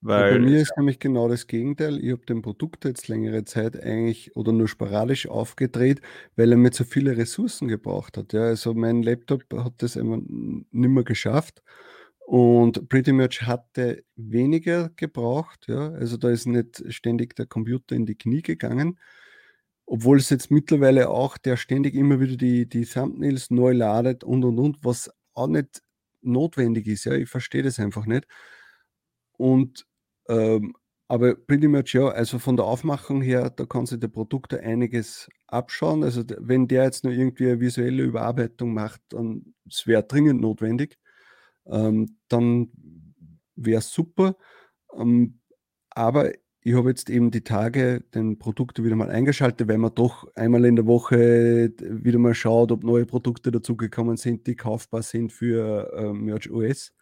[0.00, 1.98] Weil, bei mir ist nämlich genau das Gegenteil.
[2.02, 6.00] Ich habe den Produkt jetzt längere Zeit eigentlich oder nur sporadisch aufgedreht,
[6.34, 8.32] weil er mir zu viele Ressourcen gebraucht hat.
[8.32, 11.62] Ja, also mein Laptop hat das immer nicht mehr geschafft
[12.26, 15.66] und Pretty Much hatte weniger gebraucht.
[15.68, 18.98] Ja, also da ist nicht ständig der Computer in die Knie gegangen.
[19.86, 24.44] Obwohl es jetzt mittlerweile auch, der ständig immer wieder die, die Thumbnails neu ladet und
[24.44, 25.82] und und, was auch nicht
[26.22, 27.04] notwendig ist.
[27.04, 28.26] Ja, ich verstehe das einfach nicht.
[29.38, 29.86] Und
[30.28, 30.74] ähm,
[31.08, 35.28] aber pretty much ja, also von der Aufmachung her, da kann sich der Produkte einiges
[35.46, 36.02] abschauen.
[36.02, 40.98] Also wenn der jetzt nur irgendwie eine visuelle Überarbeitung macht, dann es wäre dringend notwendig,
[41.66, 42.70] ähm, dann
[43.56, 44.36] wäre es super.
[44.96, 45.40] Ähm,
[45.90, 46.32] aber
[46.66, 50.64] ich habe jetzt eben die Tage den Produkte wieder mal eingeschaltet, weil man doch einmal
[50.64, 55.92] in der Woche wieder mal schaut, ob neue Produkte dazugekommen sind, die kaufbar sind für
[55.96, 56.92] äh, Merch OS.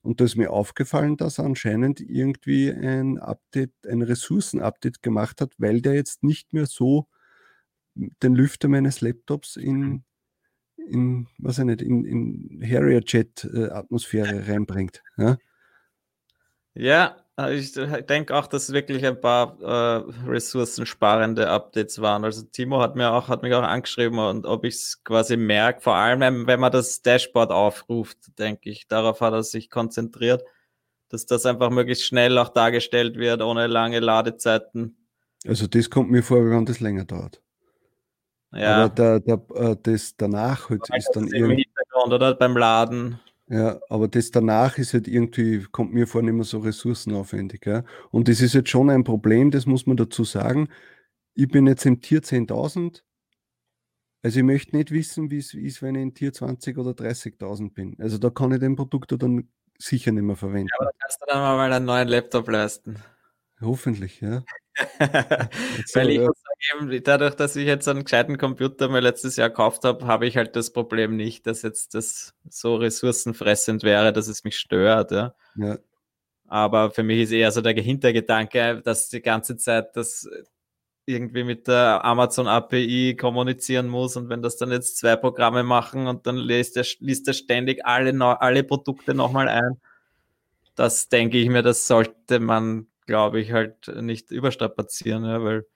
[0.00, 5.52] Und da ist mir aufgefallen, dass er anscheinend irgendwie ein Update, ein Ressourcen-Update gemacht hat,
[5.58, 7.06] weil der jetzt nicht mehr so
[7.94, 10.04] den Lüfter meines Laptops in,
[10.76, 15.02] in was ich nicht, in, in Harrier-Jet-Atmosphäre reinbringt.
[15.18, 15.36] Ja?
[16.72, 22.24] ja, äh, ich denke auch, dass wirklich ein paar äh, ressourcensparende Updates waren.
[22.24, 25.80] Also Timo hat mir auch, hat mich auch angeschrieben und ob ich es quasi merke,
[25.80, 30.44] vor allem wenn man das Dashboard aufruft, denke ich, darauf hat er sich konzentriert,
[31.08, 34.96] dass das einfach möglichst schnell auch dargestellt wird, ohne lange Ladezeiten.
[35.46, 37.42] Also das kommt mir vor, wenn das länger dauert.
[38.52, 38.84] Ja.
[38.84, 41.64] Aber der, der, äh, das danach halt ist dann irgendwie.
[41.64, 42.34] Hintergrund, oder?
[42.34, 43.18] Beim Laden.
[43.46, 47.66] Ja, aber das danach ist halt irgendwie, kommt mir vor, nicht mehr so ressourcenaufwendig.
[47.66, 47.84] Ja?
[48.10, 50.68] Und das ist jetzt schon ein Problem, das muss man dazu sagen.
[51.34, 53.02] Ich bin jetzt im Tier 10.000.
[54.22, 57.74] Also ich möchte nicht wissen, wie es ist, wenn ich in Tier 20 oder 30.000
[57.74, 57.96] bin.
[58.00, 60.68] Also da kann ich den Produkt dann sicher nicht mehr verwenden.
[60.70, 62.96] Ja, aber da kannst du dann mal einen neuen Laptop leisten.
[63.60, 64.42] Hoffentlich, ja.
[64.98, 69.84] Weil ich muss sagen, dadurch, dass ich jetzt einen gescheiten Computer mal letztes Jahr gekauft
[69.84, 74.44] habe, habe ich halt das Problem nicht, dass jetzt das so ressourcenfressend wäre, dass es
[74.44, 75.10] mich stört.
[75.12, 75.34] Ja.
[75.56, 75.78] ja.
[76.46, 80.28] Aber für mich ist eher so der Hintergedanke, dass die ganze Zeit das
[81.06, 86.06] irgendwie mit der Amazon API kommunizieren muss und wenn das dann jetzt zwei Programme machen
[86.06, 89.80] und dann liest er, liest er ständig alle, alle Produkte nochmal ein,
[90.76, 95.66] das denke ich mir, das sollte man glaube ich, halt nicht überstrapazieren, ja, weil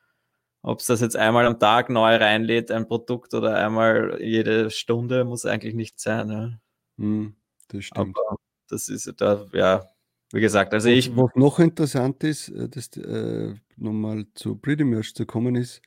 [0.63, 5.25] ob es das jetzt einmal am Tag neu reinlädt, ein Produkt oder einmal jede Stunde,
[5.25, 6.31] muss eigentlich nicht sein.
[6.31, 6.61] Ja.
[6.99, 7.37] Hm,
[7.69, 8.17] das stimmt.
[8.17, 8.37] Aber
[8.69, 9.89] das ist da, ja,
[10.33, 11.17] wie gesagt, also ich.
[11.17, 15.81] Was noch interessant ist, äh, dass äh, nochmal zu Pretty Merch zu kommen ist,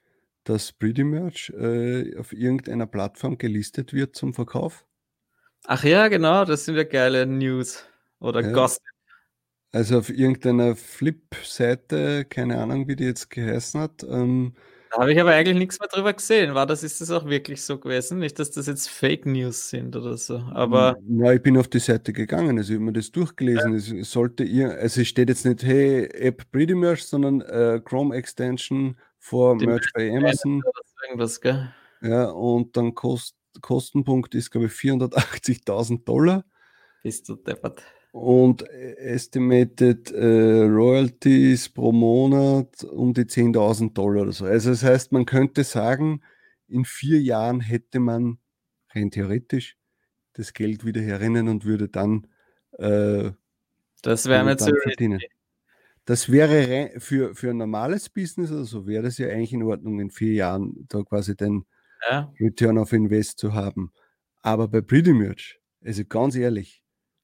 [0.44, 4.86] dass Pretty Merch äh, auf irgendeiner Plattform gelistet wird zum Verkauf.
[5.66, 7.86] Ach ja, genau, das sind ja geile News
[8.20, 8.52] oder ja.
[8.52, 8.82] Gossip.
[9.74, 14.04] Also auf irgendeiner Flip-Seite, keine Ahnung, wie die jetzt geheißen hat.
[14.04, 14.54] Ähm,
[14.92, 16.54] da habe ich aber eigentlich nichts mehr drüber gesehen.
[16.54, 18.20] War das, ist das auch wirklich so gewesen?
[18.20, 20.40] Nicht, dass das jetzt Fake News sind oder so.
[20.54, 20.98] Aber.
[21.08, 23.78] Ja, ich bin auf die Seite gegangen, also ich habe mir das durchgelesen.
[23.78, 24.02] Ja.
[24.02, 28.14] Es sollte ihr, also es steht jetzt nicht, hey, App Pretty Merch, sondern äh, Chrome
[28.14, 30.62] Extension for die Merch bei Amazon.
[31.04, 31.74] Irgendwas, gell?
[32.02, 36.44] Ja, und dann Kost, Kostenpunkt ist, glaube ich, 480.000 Dollar.
[37.02, 44.46] Bist du deppert und estimated äh, Royalties pro Monat um die 10.000 Dollar oder so.
[44.46, 46.22] Also das heißt, man könnte sagen,
[46.68, 48.38] in vier Jahren hätte man
[48.94, 49.78] rein theoretisch
[50.34, 52.28] das Geld wieder herinnen und würde dann
[52.78, 53.32] äh,
[54.02, 55.20] das wäre mir zu verdienen.
[56.06, 60.10] Das wäre für, für ein normales Business, also wäre das ja eigentlich in Ordnung, in
[60.10, 61.66] vier Jahren da quasi den
[62.10, 62.34] ja.
[62.40, 63.94] Return of Invest zu haben.
[64.42, 66.81] Aber bei Pretty Merch, also ganz ehrlich,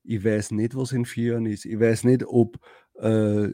[0.07, 1.65] ich weiß nicht, was in vier Jahren ist.
[1.65, 2.57] Ich weiß nicht, ob
[2.95, 3.49] äh,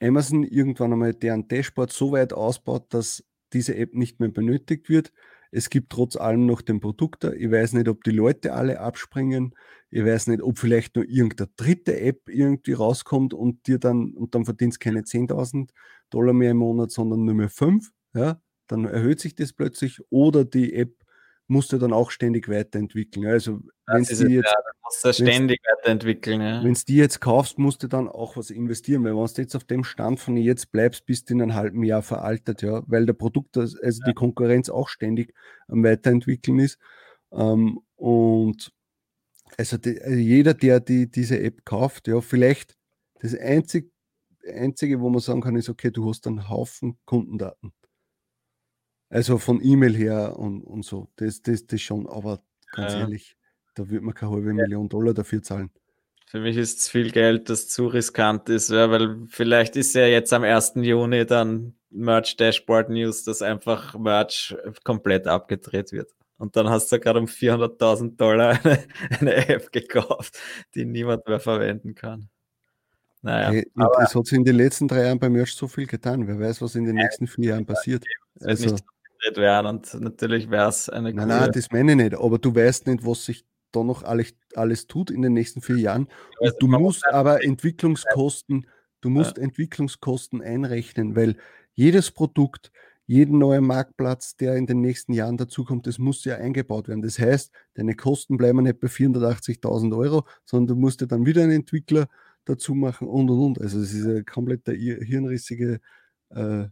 [0.00, 5.12] Amazon irgendwann einmal deren Dashboard so weit ausbaut, dass diese App nicht mehr benötigt wird.
[5.52, 7.32] Es gibt trotz allem noch den Produkt da.
[7.32, 9.54] Ich weiß nicht, ob die Leute alle abspringen.
[9.90, 14.34] Ich weiß nicht, ob vielleicht nur irgendeine dritte App irgendwie rauskommt und dir dann, und
[14.34, 15.70] dann verdienst keine 10.000
[16.10, 17.88] Dollar mehr im Monat, sondern nur mehr 5.
[18.14, 20.00] Ja, dann erhöht sich das plötzlich.
[20.10, 21.03] Oder die App
[21.46, 23.26] musst du dann auch ständig weiterentwickeln.
[23.26, 24.54] Also wenn es die jetzt,
[25.02, 26.40] ja, ständig weiterentwickeln.
[26.40, 26.64] Ja.
[26.64, 29.54] Wenn es die jetzt kaufst, musst du dann auch was investieren, weil wenn du jetzt
[29.54, 33.06] auf dem Stand von jetzt bleibst, bist du in einem halben Jahr veraltet, ja, weil
[33.06, 33.92] der Produkt, also ja.
[34.06, 35.34] die Konkurrenz auch ständig
[35.68, 36.78] am Weiterentwickeln ist.
[37.32, 38.72] Ähm, und
[39.56, 42.76] also, die, also, jeder, der die, diese App kauft, ja, vielleicht
[43.20, 43.90] das einzig,
[44.46, 47.72] Einzige, wo man sagen kann, ist, okay, du hast einen Haufen Kundendaten.
[49.14, 51.06] Also von E-Mail her und, und so.
[51.14, 52.98] Das, das, das schon, aber ganz ja.
[52.98, 53.36] ehrlich,
[53.76, 54.54] da wird man keine halbe ja.
[54.54, 55.70] Million Dollar dafür zahlen.
[56.26, 60.06] Für mich ist es viel Geld, das zu riskant ist, ja, weil vielleicht ist ja
[60.06, 60.72] jetzt am 1.
[60.78, 66.10] Juni dann Merch Dashboard News, dass einfach Merch komplett abgedreht wird.
[66.36, 68.84] Und dann hast du gerade um 400.000 Dollar eine,
[69.20, 70.40] eine, App gekauft,
[70.74, 72.30] die niemand mehr verwenden kann.
[73.22, 75.86] Naja, hey, aber, es hat sich in den letzten drei Jahren bei Merch so viel
[75.86, 76.26] getan.
[76.26, 78.04] Wer weiß, was in den nächsten vier Jahren passiert.
[78.40, 78.76] Also,
[79.36, 82.14] werden und natürlich wäre es eine Nein, nein, das meine ich nicht.
[82.14, 85.78] Aber du weißt nicht, was sich da noch alles, alles tut in den nächsten vier
[85.78, 86.08] Jahren.
[86.38, 88.66] Und du musst aber Entwicklungskosten,
[89.00, 89.42] du musst ja.
[89.44, 91.36] Entwicklungskosten einrechnen, weil
[91.74, 92.70] jedes Produkt,
[93.06, 97.02] jeden neuen Marktplatz, der in den nächsten Jahren dazukommt, das muss ja eingebaut werden.
[97.02, 101.42] Das heißt, deine Kosten bleiben nicht bei 480.000 Euro, sondern du musst ja dann wieder
[101.42, 102.06] einen Entwickler
[102.44, 103.60] dazu machen und und und.
[103.60, 105.80] Also es ist ein kompletter hirnrissige,
[106.30, 106.66] äh,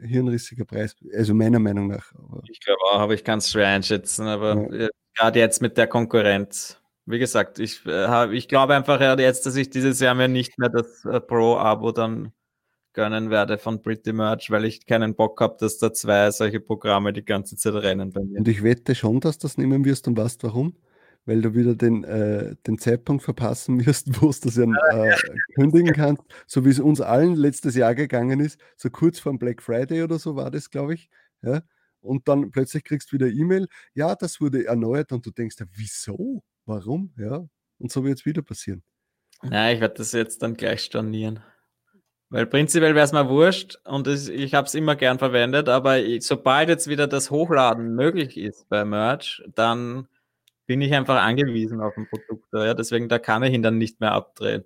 [0.00, 2.12] hirnrissiger Preis, also meiner Meinung nach.
[2.14, 4.88] Aber ich glaube auch, aber ich kann es schwer einschätzen, aber ja.
[5.16, 6.80] gerade jetzt mit der Konkurrenz.
[7.06, 10.68] Wie gesagt, ich, äh, ich glaube einfach jetzt, dass ich dieses Jahr mir nicht mehr
[10.68, 12.32] das äh, Pro-Abo dann
[12.92, 17.12] gönnen werde von Pretty Merch, weil ich keinen Bock habe, dass da zwei solche Programme
[17.12, 18.38] die ganze Zeit rennen bei mir.
[18.40, 20.74] Und ich wette schon, dass du das nehmen wirst und weißt warum?
[21.28, 25.14] Weil du wieder den, äh, den Zeitpunkt verpassen wirst, wo du das ja, äh,
[25.54, 29.62] kündigen kannst, so wie es uns allen letztes Jahr gegangen ist, so kurz vor Black
[29.62, 31.10] Friday oder so war das, glaube ich.
[31.42, 31.60] Ja?
[32.00, 35.66] Und dann plötzlich kriegst du wieder E-Mail, ja, das wurde erneuert und du denkst, ja,
[35.74, 36.42] wieso?
[36.64, 37.12] Warum?
[37.18, 38.82] Ja, und so wird es wieder passieren.
[39.42, 41.40] Ja, ich werde das jetzt dann gleich stornieren.
[42.30, 45.98] Weil prinzipiell wäre es mal wurscht und es, ich habe es immer gern verwendet, aber
[45.98, 50.08] ich, sobald jetzt wieder das Hochladen möglich ist bei Merch, dann
[50.68, 52.52] bin ich einfach angewiesen auf ein Produkt.
[52.52, 52.74] Ja?
[52.74, 54.64] Deswegen, da kann ich ihn dann nicht mehr abdrehen.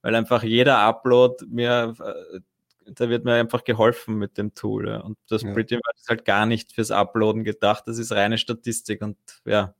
[0.00, 2.40] Weil einfach jeder Upload mir, äh,
[2.86, 4.88] da wird mir einfach geholfen mit dem Tool.
[4.88, 5.00] Ja?
[5.00, 5.52] Und das ja.
[5.52, 7.84] Pretty Merch ist halt gar nicht fürs Uploaden gedacht.
[7.86, 9.74] Das ist reine Statistik und ja,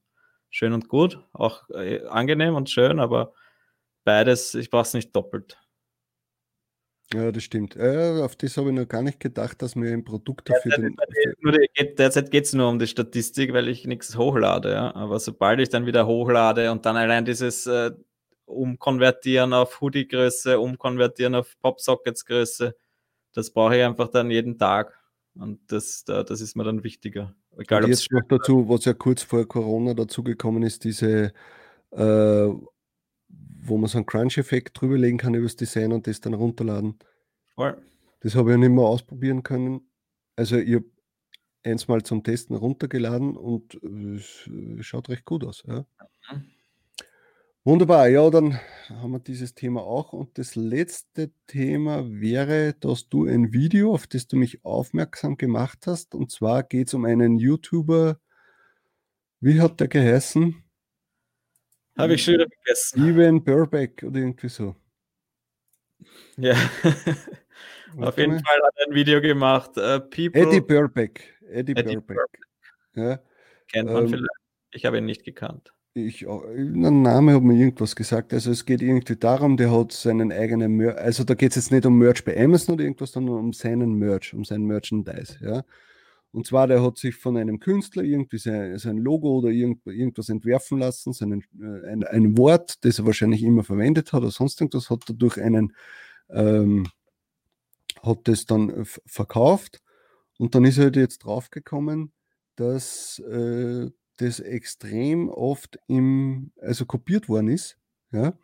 [0.51, 3.33] schön und gut, auch äh, angenehm und schön, aber
[4.05, 5.59] beides, ich brauche es nicht doppelt.
[7.15, 7.77] Ja, das stimmt.
[7.77, 10.73] Äh, auf das habe ich noch gar nicht gedacht, dass mir ein Produkt dafür.
[10.77, 14.73] Derzeit, den, derzeit geht es nur um die Statistik, weil ich nichts hochlade.
[14.73, 14.95] Ja?
[14.95, 17.91] Aber sobald ich dann wieder hochlade und dann allein dieses äh,
[18.47, 22.75] Umkonvertieren auf Hoodie-Größe, Umkonvertieren auf Popsockets-Größe,
[23.35, 24.99] das brauche ich einfach dann jeden Tag.
[25.35, 27.35] Und das, das ist mir dann wichtiger.
[27.57, 31.33] Egal, jetzt noch dazu, was ja kurz vor Corona dazugekommen ist, diese
[31.91, 32.49] äh,
[33.65, 36.99] wo man so einen Crunch-Effekt drüberlegen kann über das Design und das dann runterladen.
[37.55, 37.81] Voll.
[38.21, 39.89] Das habe ich ja nicht mehr ausprobieren können.
[40.37, 40.87] Also ich habe
[41.65, 43.75] eins mal zum Testen runtergeladen und
[44.17, 44.49] es
[44.81, 45.63] schaut recht gut aus.
[45.67, 45.87] Ja.
[46.31, 46.45] Mhm.
[47.65, 50.13] Wunderbar, ja, dann haben wir dieses Thema auch.
[50.13, 55.87] Und das letzte Thema wäre, dass du ein Video, auf das du mich aufmerksam gemacht
[55.87, 58.19] hast, und zwar geht es um einen YouTuber,
[59.39, 60.65] wie hat der geheißen?
[61.97, 63.01] Habe ich schon wieder vergessen.
[63.01, 64.75] Steven Burbeck oder irgendwie so.
[66.37, 66.55] Ja.
[67.99, 69.73] Auf jeden Fall hat er ein Video gemacht.
[69.77, 71.39] Uh, Eddie Burbeck.
[71.51, 72.07] Eddie, Eddie Burbeck.
[72.07, 72.41] Burbeck.
[72.95, 73.21] Ja.
[73.71, 74.31] Kennt man ähm, vielleicht.
[74.71, 75.73] Ich habe ihn nicht gekannt.
[75.95, 78.33] Ich, ein Name hat mir irgendwas gesagt.
[78.33, 80.97] Also es geht irgendwie darum, der hat seinen eigenen Merch.
[80.97, 83.93] Also da geht es jetzt nicht um Merch bei Amazon oder irgendwas, sondern um seinen
[83.95, 85.37] Merch, um sein Merchandise.
[85.43, 85.65] Ja.
[86.33, 90.31] Und zwar, der hat sich von einem Künstler irgendwie sein, sein Logo oder irgend, irgendwas
[90.31, 94.61] entwerfen lassen, seinen, äh, ein, ein, Wort, das er wahrscheinlich immer verwendet hat oder sonst
[94.61, 95.75] irgendwas, hat er durch einen,
[96.31, 96.87] ähm,
[98.03, 99.83] hat das dann verkauft.
[100.39, 102.13] Und dann ist er halt jetzt draufgekommen,
[102.57, 107.79] dass äh, das extrem oft im, also kopiert worden ist,
[108.11, 108.39] ja,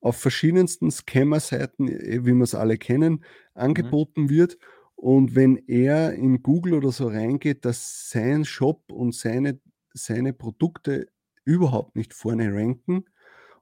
[0.00, 3.20] auf verschiedensten Scammer-Seiten, eh, wie wir es alle kennen, mhm.
[3.54, 4.30] angeboten mhm.
[4.30, 4.58] wird
[5.02, 9.58] und wenn er in Google oder so reingeht, dass sein Shop und seine,
[9.92, 11.08] seine Produkte
[11.44, 13.06] überhaupt nicht vorne ranken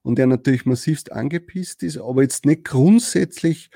[0.03, 3.70] und er natürlich massivst angepisst ist, aber jetzt nicht grundsätzlich,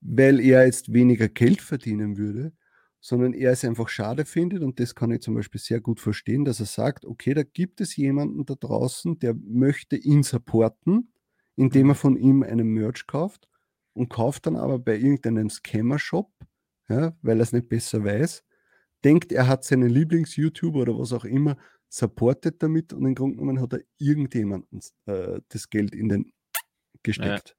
[0.00, 2.52] weil er jetzt weniger Geld verdienen würde,
[3.00, 6.44] sondern er es einfach schade findet und das kann ich zum Beispiel sehr gut verstehen,
[6.44, 11.12] dass er sagt, okay, da gibt es jemanden da draußen, der möchte ihn supporten,
[11.54, 11.98] indem er mhm.
[11.98, 13.48] von ihm einen Merch kauft
[13.92, 16.32] und kauft dann aber bei irgendeinem Scammer-Shop
[16.88, 18.44] ja, weil er es nicht besser weiß,
[19.04, 21.56] denkt, er hat seinen Lieblings-YouTuber oder was auch immer,
[21.88, 26.32] supportet damit und im Grunde genommen hat er irgendjemanden äh, das Geld in den
[27.02, 27.56] gesteckt.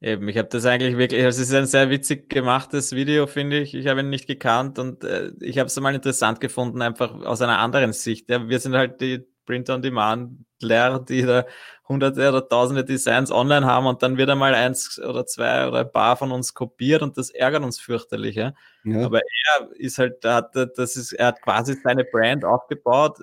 [0.00, 0.12] Ja.
[0.12, 3.60] Eben, ich habe das eigentlich wirklich, also es ist ein sehr witzig gemachtes Video, finde
[3.60, 3.72] ich.
[3.72, 7.40] Ich habe ihn nicht gekannt und äh, ich habe es mal interessant gefunden, einfach aus
[7.40, 8.28] einer anderen Sicht.
[8.28, 11.46] Ja, wir sind halt die Print-on-Demand-Lehrer, die da
[11.88, 15.92] hunderte oder tausende Designs online haben und dann wird einmal eins oder zwei oder ein
[15.92, 18.36] paar von uns kopiert und das ärgert uns fürchterlich.
[18.36, 18.54] Ja?
[18.84, 19.04] ja.
[19.04, 23.18] Aber er ist halt, er hat, das ist, er hat quasi seine Brand aufgebaut.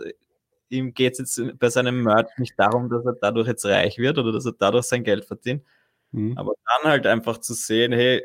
[0.70, 4.18] Ihm geht es jetzt bei seinem Merch nicht darum, dass er dadurch jetzt reich wird
[4.18, 5.64] oder dass er dadurch sein Geld verdient.
[6.12, 6.38] Mhm.
[6.38, 8.24] Aber dann halt einfach zu sehen, hey,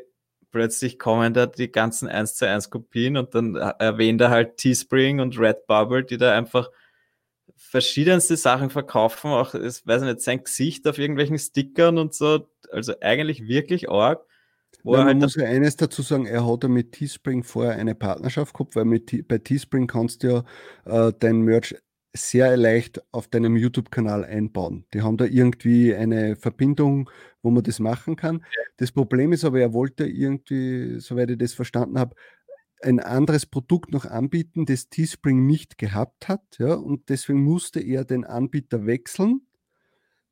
[0.51, 5.19] plötzlich kommen da die ganzen 1 zu 1 Kopien und dann erwähnt er halt Teespring
[5.19, 6.69] und Redbubble, die da einfach
[7.55, 12.93] verschiedenste Sachen verkaufen, auch, ich weiß nicht, sein Gesicht auf irgendwelchen Stickern und so, also
[13.01, 14.25] eigentlich wirklich arg.
[14.83, 17.95] Wo man halt muss ja eines dazu sagen, er hat ja mit Teespring vorher eine
[17.95, 20.43] Partnerschaft gehabt, weil mit, bei Teespring kannst du
[20.85, 21.75] ja äh, dein Merch
[22.15, 24.85] sehr leicht auf deinem YouTube-Kanal einbauen.
[24.93, 27.09] Die haben da irgendwie eine Verbindung,
[27.41, 28.43] wo man das machen kann.
[28.77, 32.15] Das Problem ist aber, er wollte irgendwie, soweit ich das verstanden habe,
[32.85, 36.43] ein anderes Produkt noch anbieten, das Teespring nicht gehabt hat.
[36.59, 39.41] Ja, und deswegen musste er den Anbieter wechseln.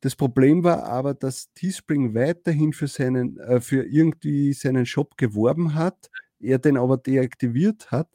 [0.00, 5.74] Das Problem war aber, dass Teespring weiterhin für, seinen, äh, für irgendwie seinen Shop geworben
[5.74, 8.08] hat, er den aber deaktiviert hat.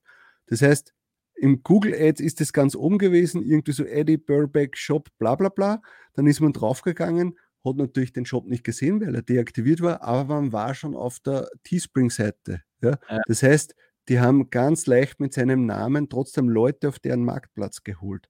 [0.48, 0.94] Das heißt,
[1.36, 5.50] im Google Ads ist das ganz oben gewesen, irgendwie so Eddie Burbeck Shop, bla bla
[5.50, 5.82] bla.
[6.14, 10.36] Dann ist man draufgegangen, hat natürlich den Shop nicht gesehen, weil er deaktiviert war, aber
[10.36, 12.62] man war schon auf der Teespring-Seite.
[12.82, 13.00] Ja?
[13.28, 13.76] Das heißt,
[14.10, 18.28] die haben ganz leicht mit seinem Namen trotzdem Leute auf deren Marktplatz geholt.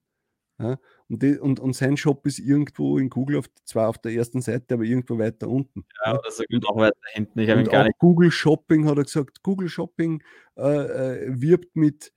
[0.60, 0.78] Ja?
[1.08, 4.42] Und, die, und, und, sein Shop ist irgendwo in Google, auf, zwar auf der ersten
[4.42, 5.86] Seite, aber irgendwo weiter unten.
[6.06, 7.40] Ja, oder so gut auch weiter hinten.
[7.40, 7.98] Ich und gar nicht.
[7.98, 10.22] Google Shopping hat er gesagt, Google Shopping
[10.58, 12.12] äh, äh, wirbt mit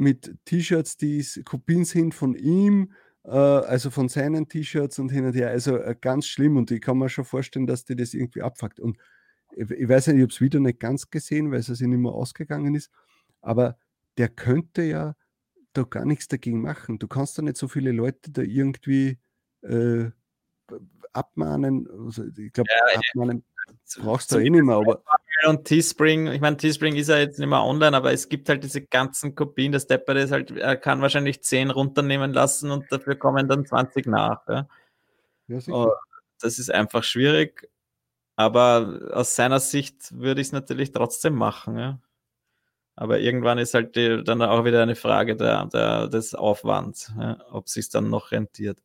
[0.00, 2.92] mit T-Shirts, die Kopien sind von ihm,
[3.24, 5.50] äh, also von seinen T-Shirts und hin und her.
[5.50, 8.80] Also äh, ganz schlimm und ich kann mir schon vorstellen, dass die das irgendwie abfuckt.
[8.80, 8.96] Und
[9.52, 12.12] ich, ich weiß nicht, ich habe es wieder nicht ganz gesehen, weil es nicht mehr
[12.12, 12.90] ausgegangen ist,
[13.40, 13.76] aber
[14.18, 15.14] der könnte ja
[15.72, 16.98] da gar nichts dagegen machen.
[16.98, 19.18] Du kannst da nicht so viele Leute da irgendwie
[19.62, 20.10] äh,
[21.12, 21.88] abmahnen.
[21.90, 23.44] Also ich glaube, ja, abmahnen
[23.98, 25.02] brauchst du eh nicht mehr, aber
[25.46, 28.62] und Teespring, ich meine, Teespring ist ja jetzt nicht mehr online, aber es gibt halt
[28.62, 29.72] diese ganzen Kopien.
[29.72, 34.06] Der Stepper ist halt, er kann wahrscheinlich 10 runternehmen lassen und dafür kommen dann 20
[34.06, 34.46] nach.
[34.48, 34.68] Ja.
[35.48, 35.92] Ja, oh,
[36.40, 37.68] das ist einfach schwierig,
[38.40, 41.78] aber aus seiner Sicht würde ich es natürlich trotzdem machen.
[41.78, 42.00] Ja.
[42.96, 47.36] Aber irgendwann ist halt die, dann auch wieder eine Frage der, der des Aufwands, ja,
[47.50, 48.78] ob es sich dann noch rentiert.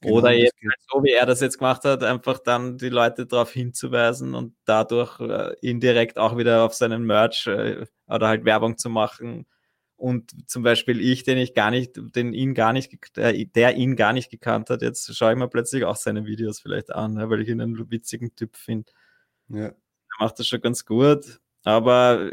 [0.00, 0.54] Genau, Oder jetzt,
[0.90, 5.20] so wie er das jetzt gemacht hat, einfach dann die Leute darauf hinzuweisen und dadurch
[5.20, 9.44] äh, indirekt auch wieder auf seinen Merch äh, oder halt Werbung zu machen.
[9.96, 13.96] Und zum Beispiel ich, den ich gar nicht, den ihn gar nicht, der, der ihn
[13.96, 17.40] gar nicht gekannt hat, jetzt schaue ich mir plötzlich auch seine Videos vielleicht an, weil
[17.42, 18.92] ich ihn einen witzigen Typ finde.
[19.48, 19.66] Ja.
[19.66, 19.74] Er
[20.20, 21.40] macht das schon ganz gut.
[21.64, 22.30] Aber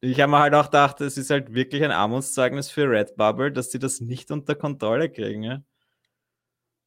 [0.00, 3.70] ich habe mir halt auch gedacht, es ist halt wirklich ein Armutszeugnis für Redbubble, dass
[3.70, 5.42] sie das nicht unter Kontrolle kriegen.
[5.42, 5.62] Ja?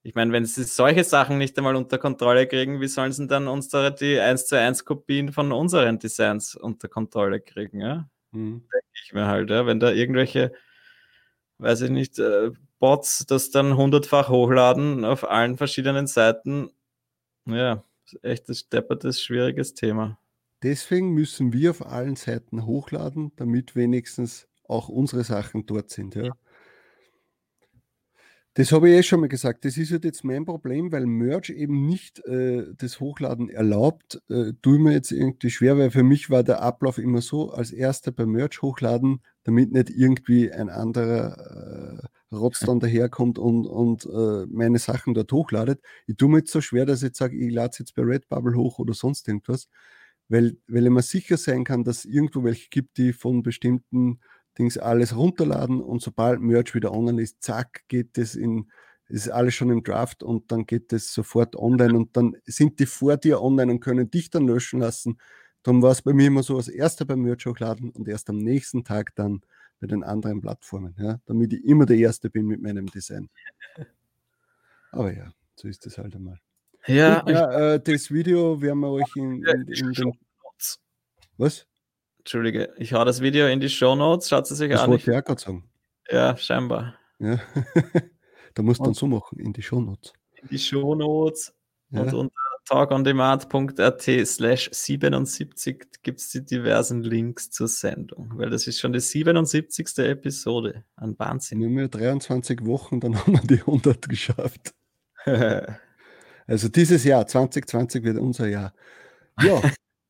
[0.03, 3.47] Ich meine, wenn sie solche Sachen nicht einmal unter Kontrolle kriegen, wie sollen sie dann
[3.47, 7.81] unsere die 1 zu 1 Kopien von unseren Designs unter Kontrolle kriegen?
[7.81, 8.09] Ja?
[8.33, 8.61] Mhm.
[8.71, 9.65] Denke ich mir halt, ja.
[9.65, 10.51] Wenn da irgendwelche,
[11.59, 16.71] weiß ich nicht, äh, Bots das dann hundertfach hochladen auf allen verschiedenen Seiten,
[17.45, 17.83] ja,
[18.23, 20.19] echt ein steppertes, schwieriges Thema.
[20.63, 26.15] Deswegen müssen wir auf allen Seiten hochladen, damit wenigstens auch unsere Sachen dort sind.
[26.15, 26.31] Ja.
[28.59, 29.63] Das habe ich eh schon mal gesagt.
[29.63, 34.21] Das ist halt jetzt mein Problem, weil Merch eben nicht äh, das Hochladen erlaubt.
[34.27, 37.71] Äh, tue mir jetzt irgendwie schwer, weil für mich war der Ablauf immer so, als
[37.71, 44.03] erster beim Merch hochladen, damit nicht irgendwie ein anderer äh, Rotz dann daherkommt und, und
[44.07, 45.81] äh, meine Sachen dort hochladet.
[46.05, 48.57] Ich tue mir jetzt so schwer, dass ich sage, ich lade es jetzt bei Redbubble
[48.57, 49.69] hoch oder sonst irgendwas,
[50.27, 54.19] weil, weil ich mir sicher sein kann, dass es irgendwo welche gibt, die von bestimmten
[54.59, 58.69] Dings alles runterladen und sobald Merch wieder online ist, zack, geht es in,
[59.07, 62.85] ist alles schon im Draft und dann geht es sofort online und dann sind die
[62.85, 65.17] vor dir online und können dich dann löschen lassen.
[65.63, 68.37] Darum war es bei mir immer so, als erster beim Merch hochladen und erst am
[68.37, 69.41] nächsten Tag dann
[69.79, 73.29] bei den anderen Plattformen, ja, damit ich immer der Erste bin mit meinem Design.
[74.91, 76.39] Aber ja, so ist es halt einmal.
[76.87, 80.13] Ja, und, ja äh, das Video werden wir euch in, in, in den.
[81.37, 81.68] Was?
[82.19, 84.91] Entschuldige, ich hau das Video in die Show Notes, schaut es sich das an.
[84.91, 85.69] Das wollte ich auch sagen.
[86.09, 86.95] Ja, scheinbar.
[87.19, 87.39] Ja.
[88.53, 90.13] da musst du dann so machen, in die Show Notes.
[90.41, 91.53] In die Show Notes
[91.89, 92.01] ja.
[92.01, 92.35] und unter
[92.65, 98.99] talkondemand.at slash 77 gibt es die diversen Links zur Sendung, weil das ist schon die
[98.99, 99.97] 77.
[99.99, 100.83] Episode.
[100.95, 101.63] Ein Wahnsinn.
[101.63, 104.75] Haben ja 23 Wochen, dann haben wir die 100 geschafft.
[105.25, 108.73] also dieses Jahr, 2020 wird unser Jahr.
[109.41, 109.61] Ja,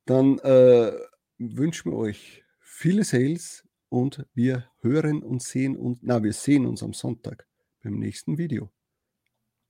[0.05, 0.91] dann äh,
[1.39, 6.83] wünschen wir euch viele Sales und wir hören und sehen uns, na, wir sehen uns
[6.83, 7.47] am Sonntag
[7.83, 8.69] beim nächsten Video.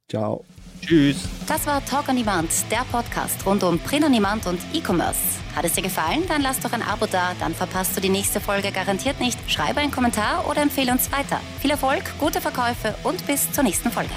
[0.09, 0.43] Ciao.
[0.82, 1.28] Tschüss.
[1.47, 5.20] Das war Talk on Demand, der Podcast rund um Print on Demand und E-Commerce.
[5.55, 6.24] Hat es dir gefallen?
[6.28, 9.38] Dann lass doch ein Abo da, dann verpasst du die nächste Folge garantiert nicht.
[9.49, 11.39] Schreibe einen Kommentar oder empfehle uns weiter.
[11.61, 14.13] Viel Erfolg, gute Verkäufe und bis zur nächsten Folge.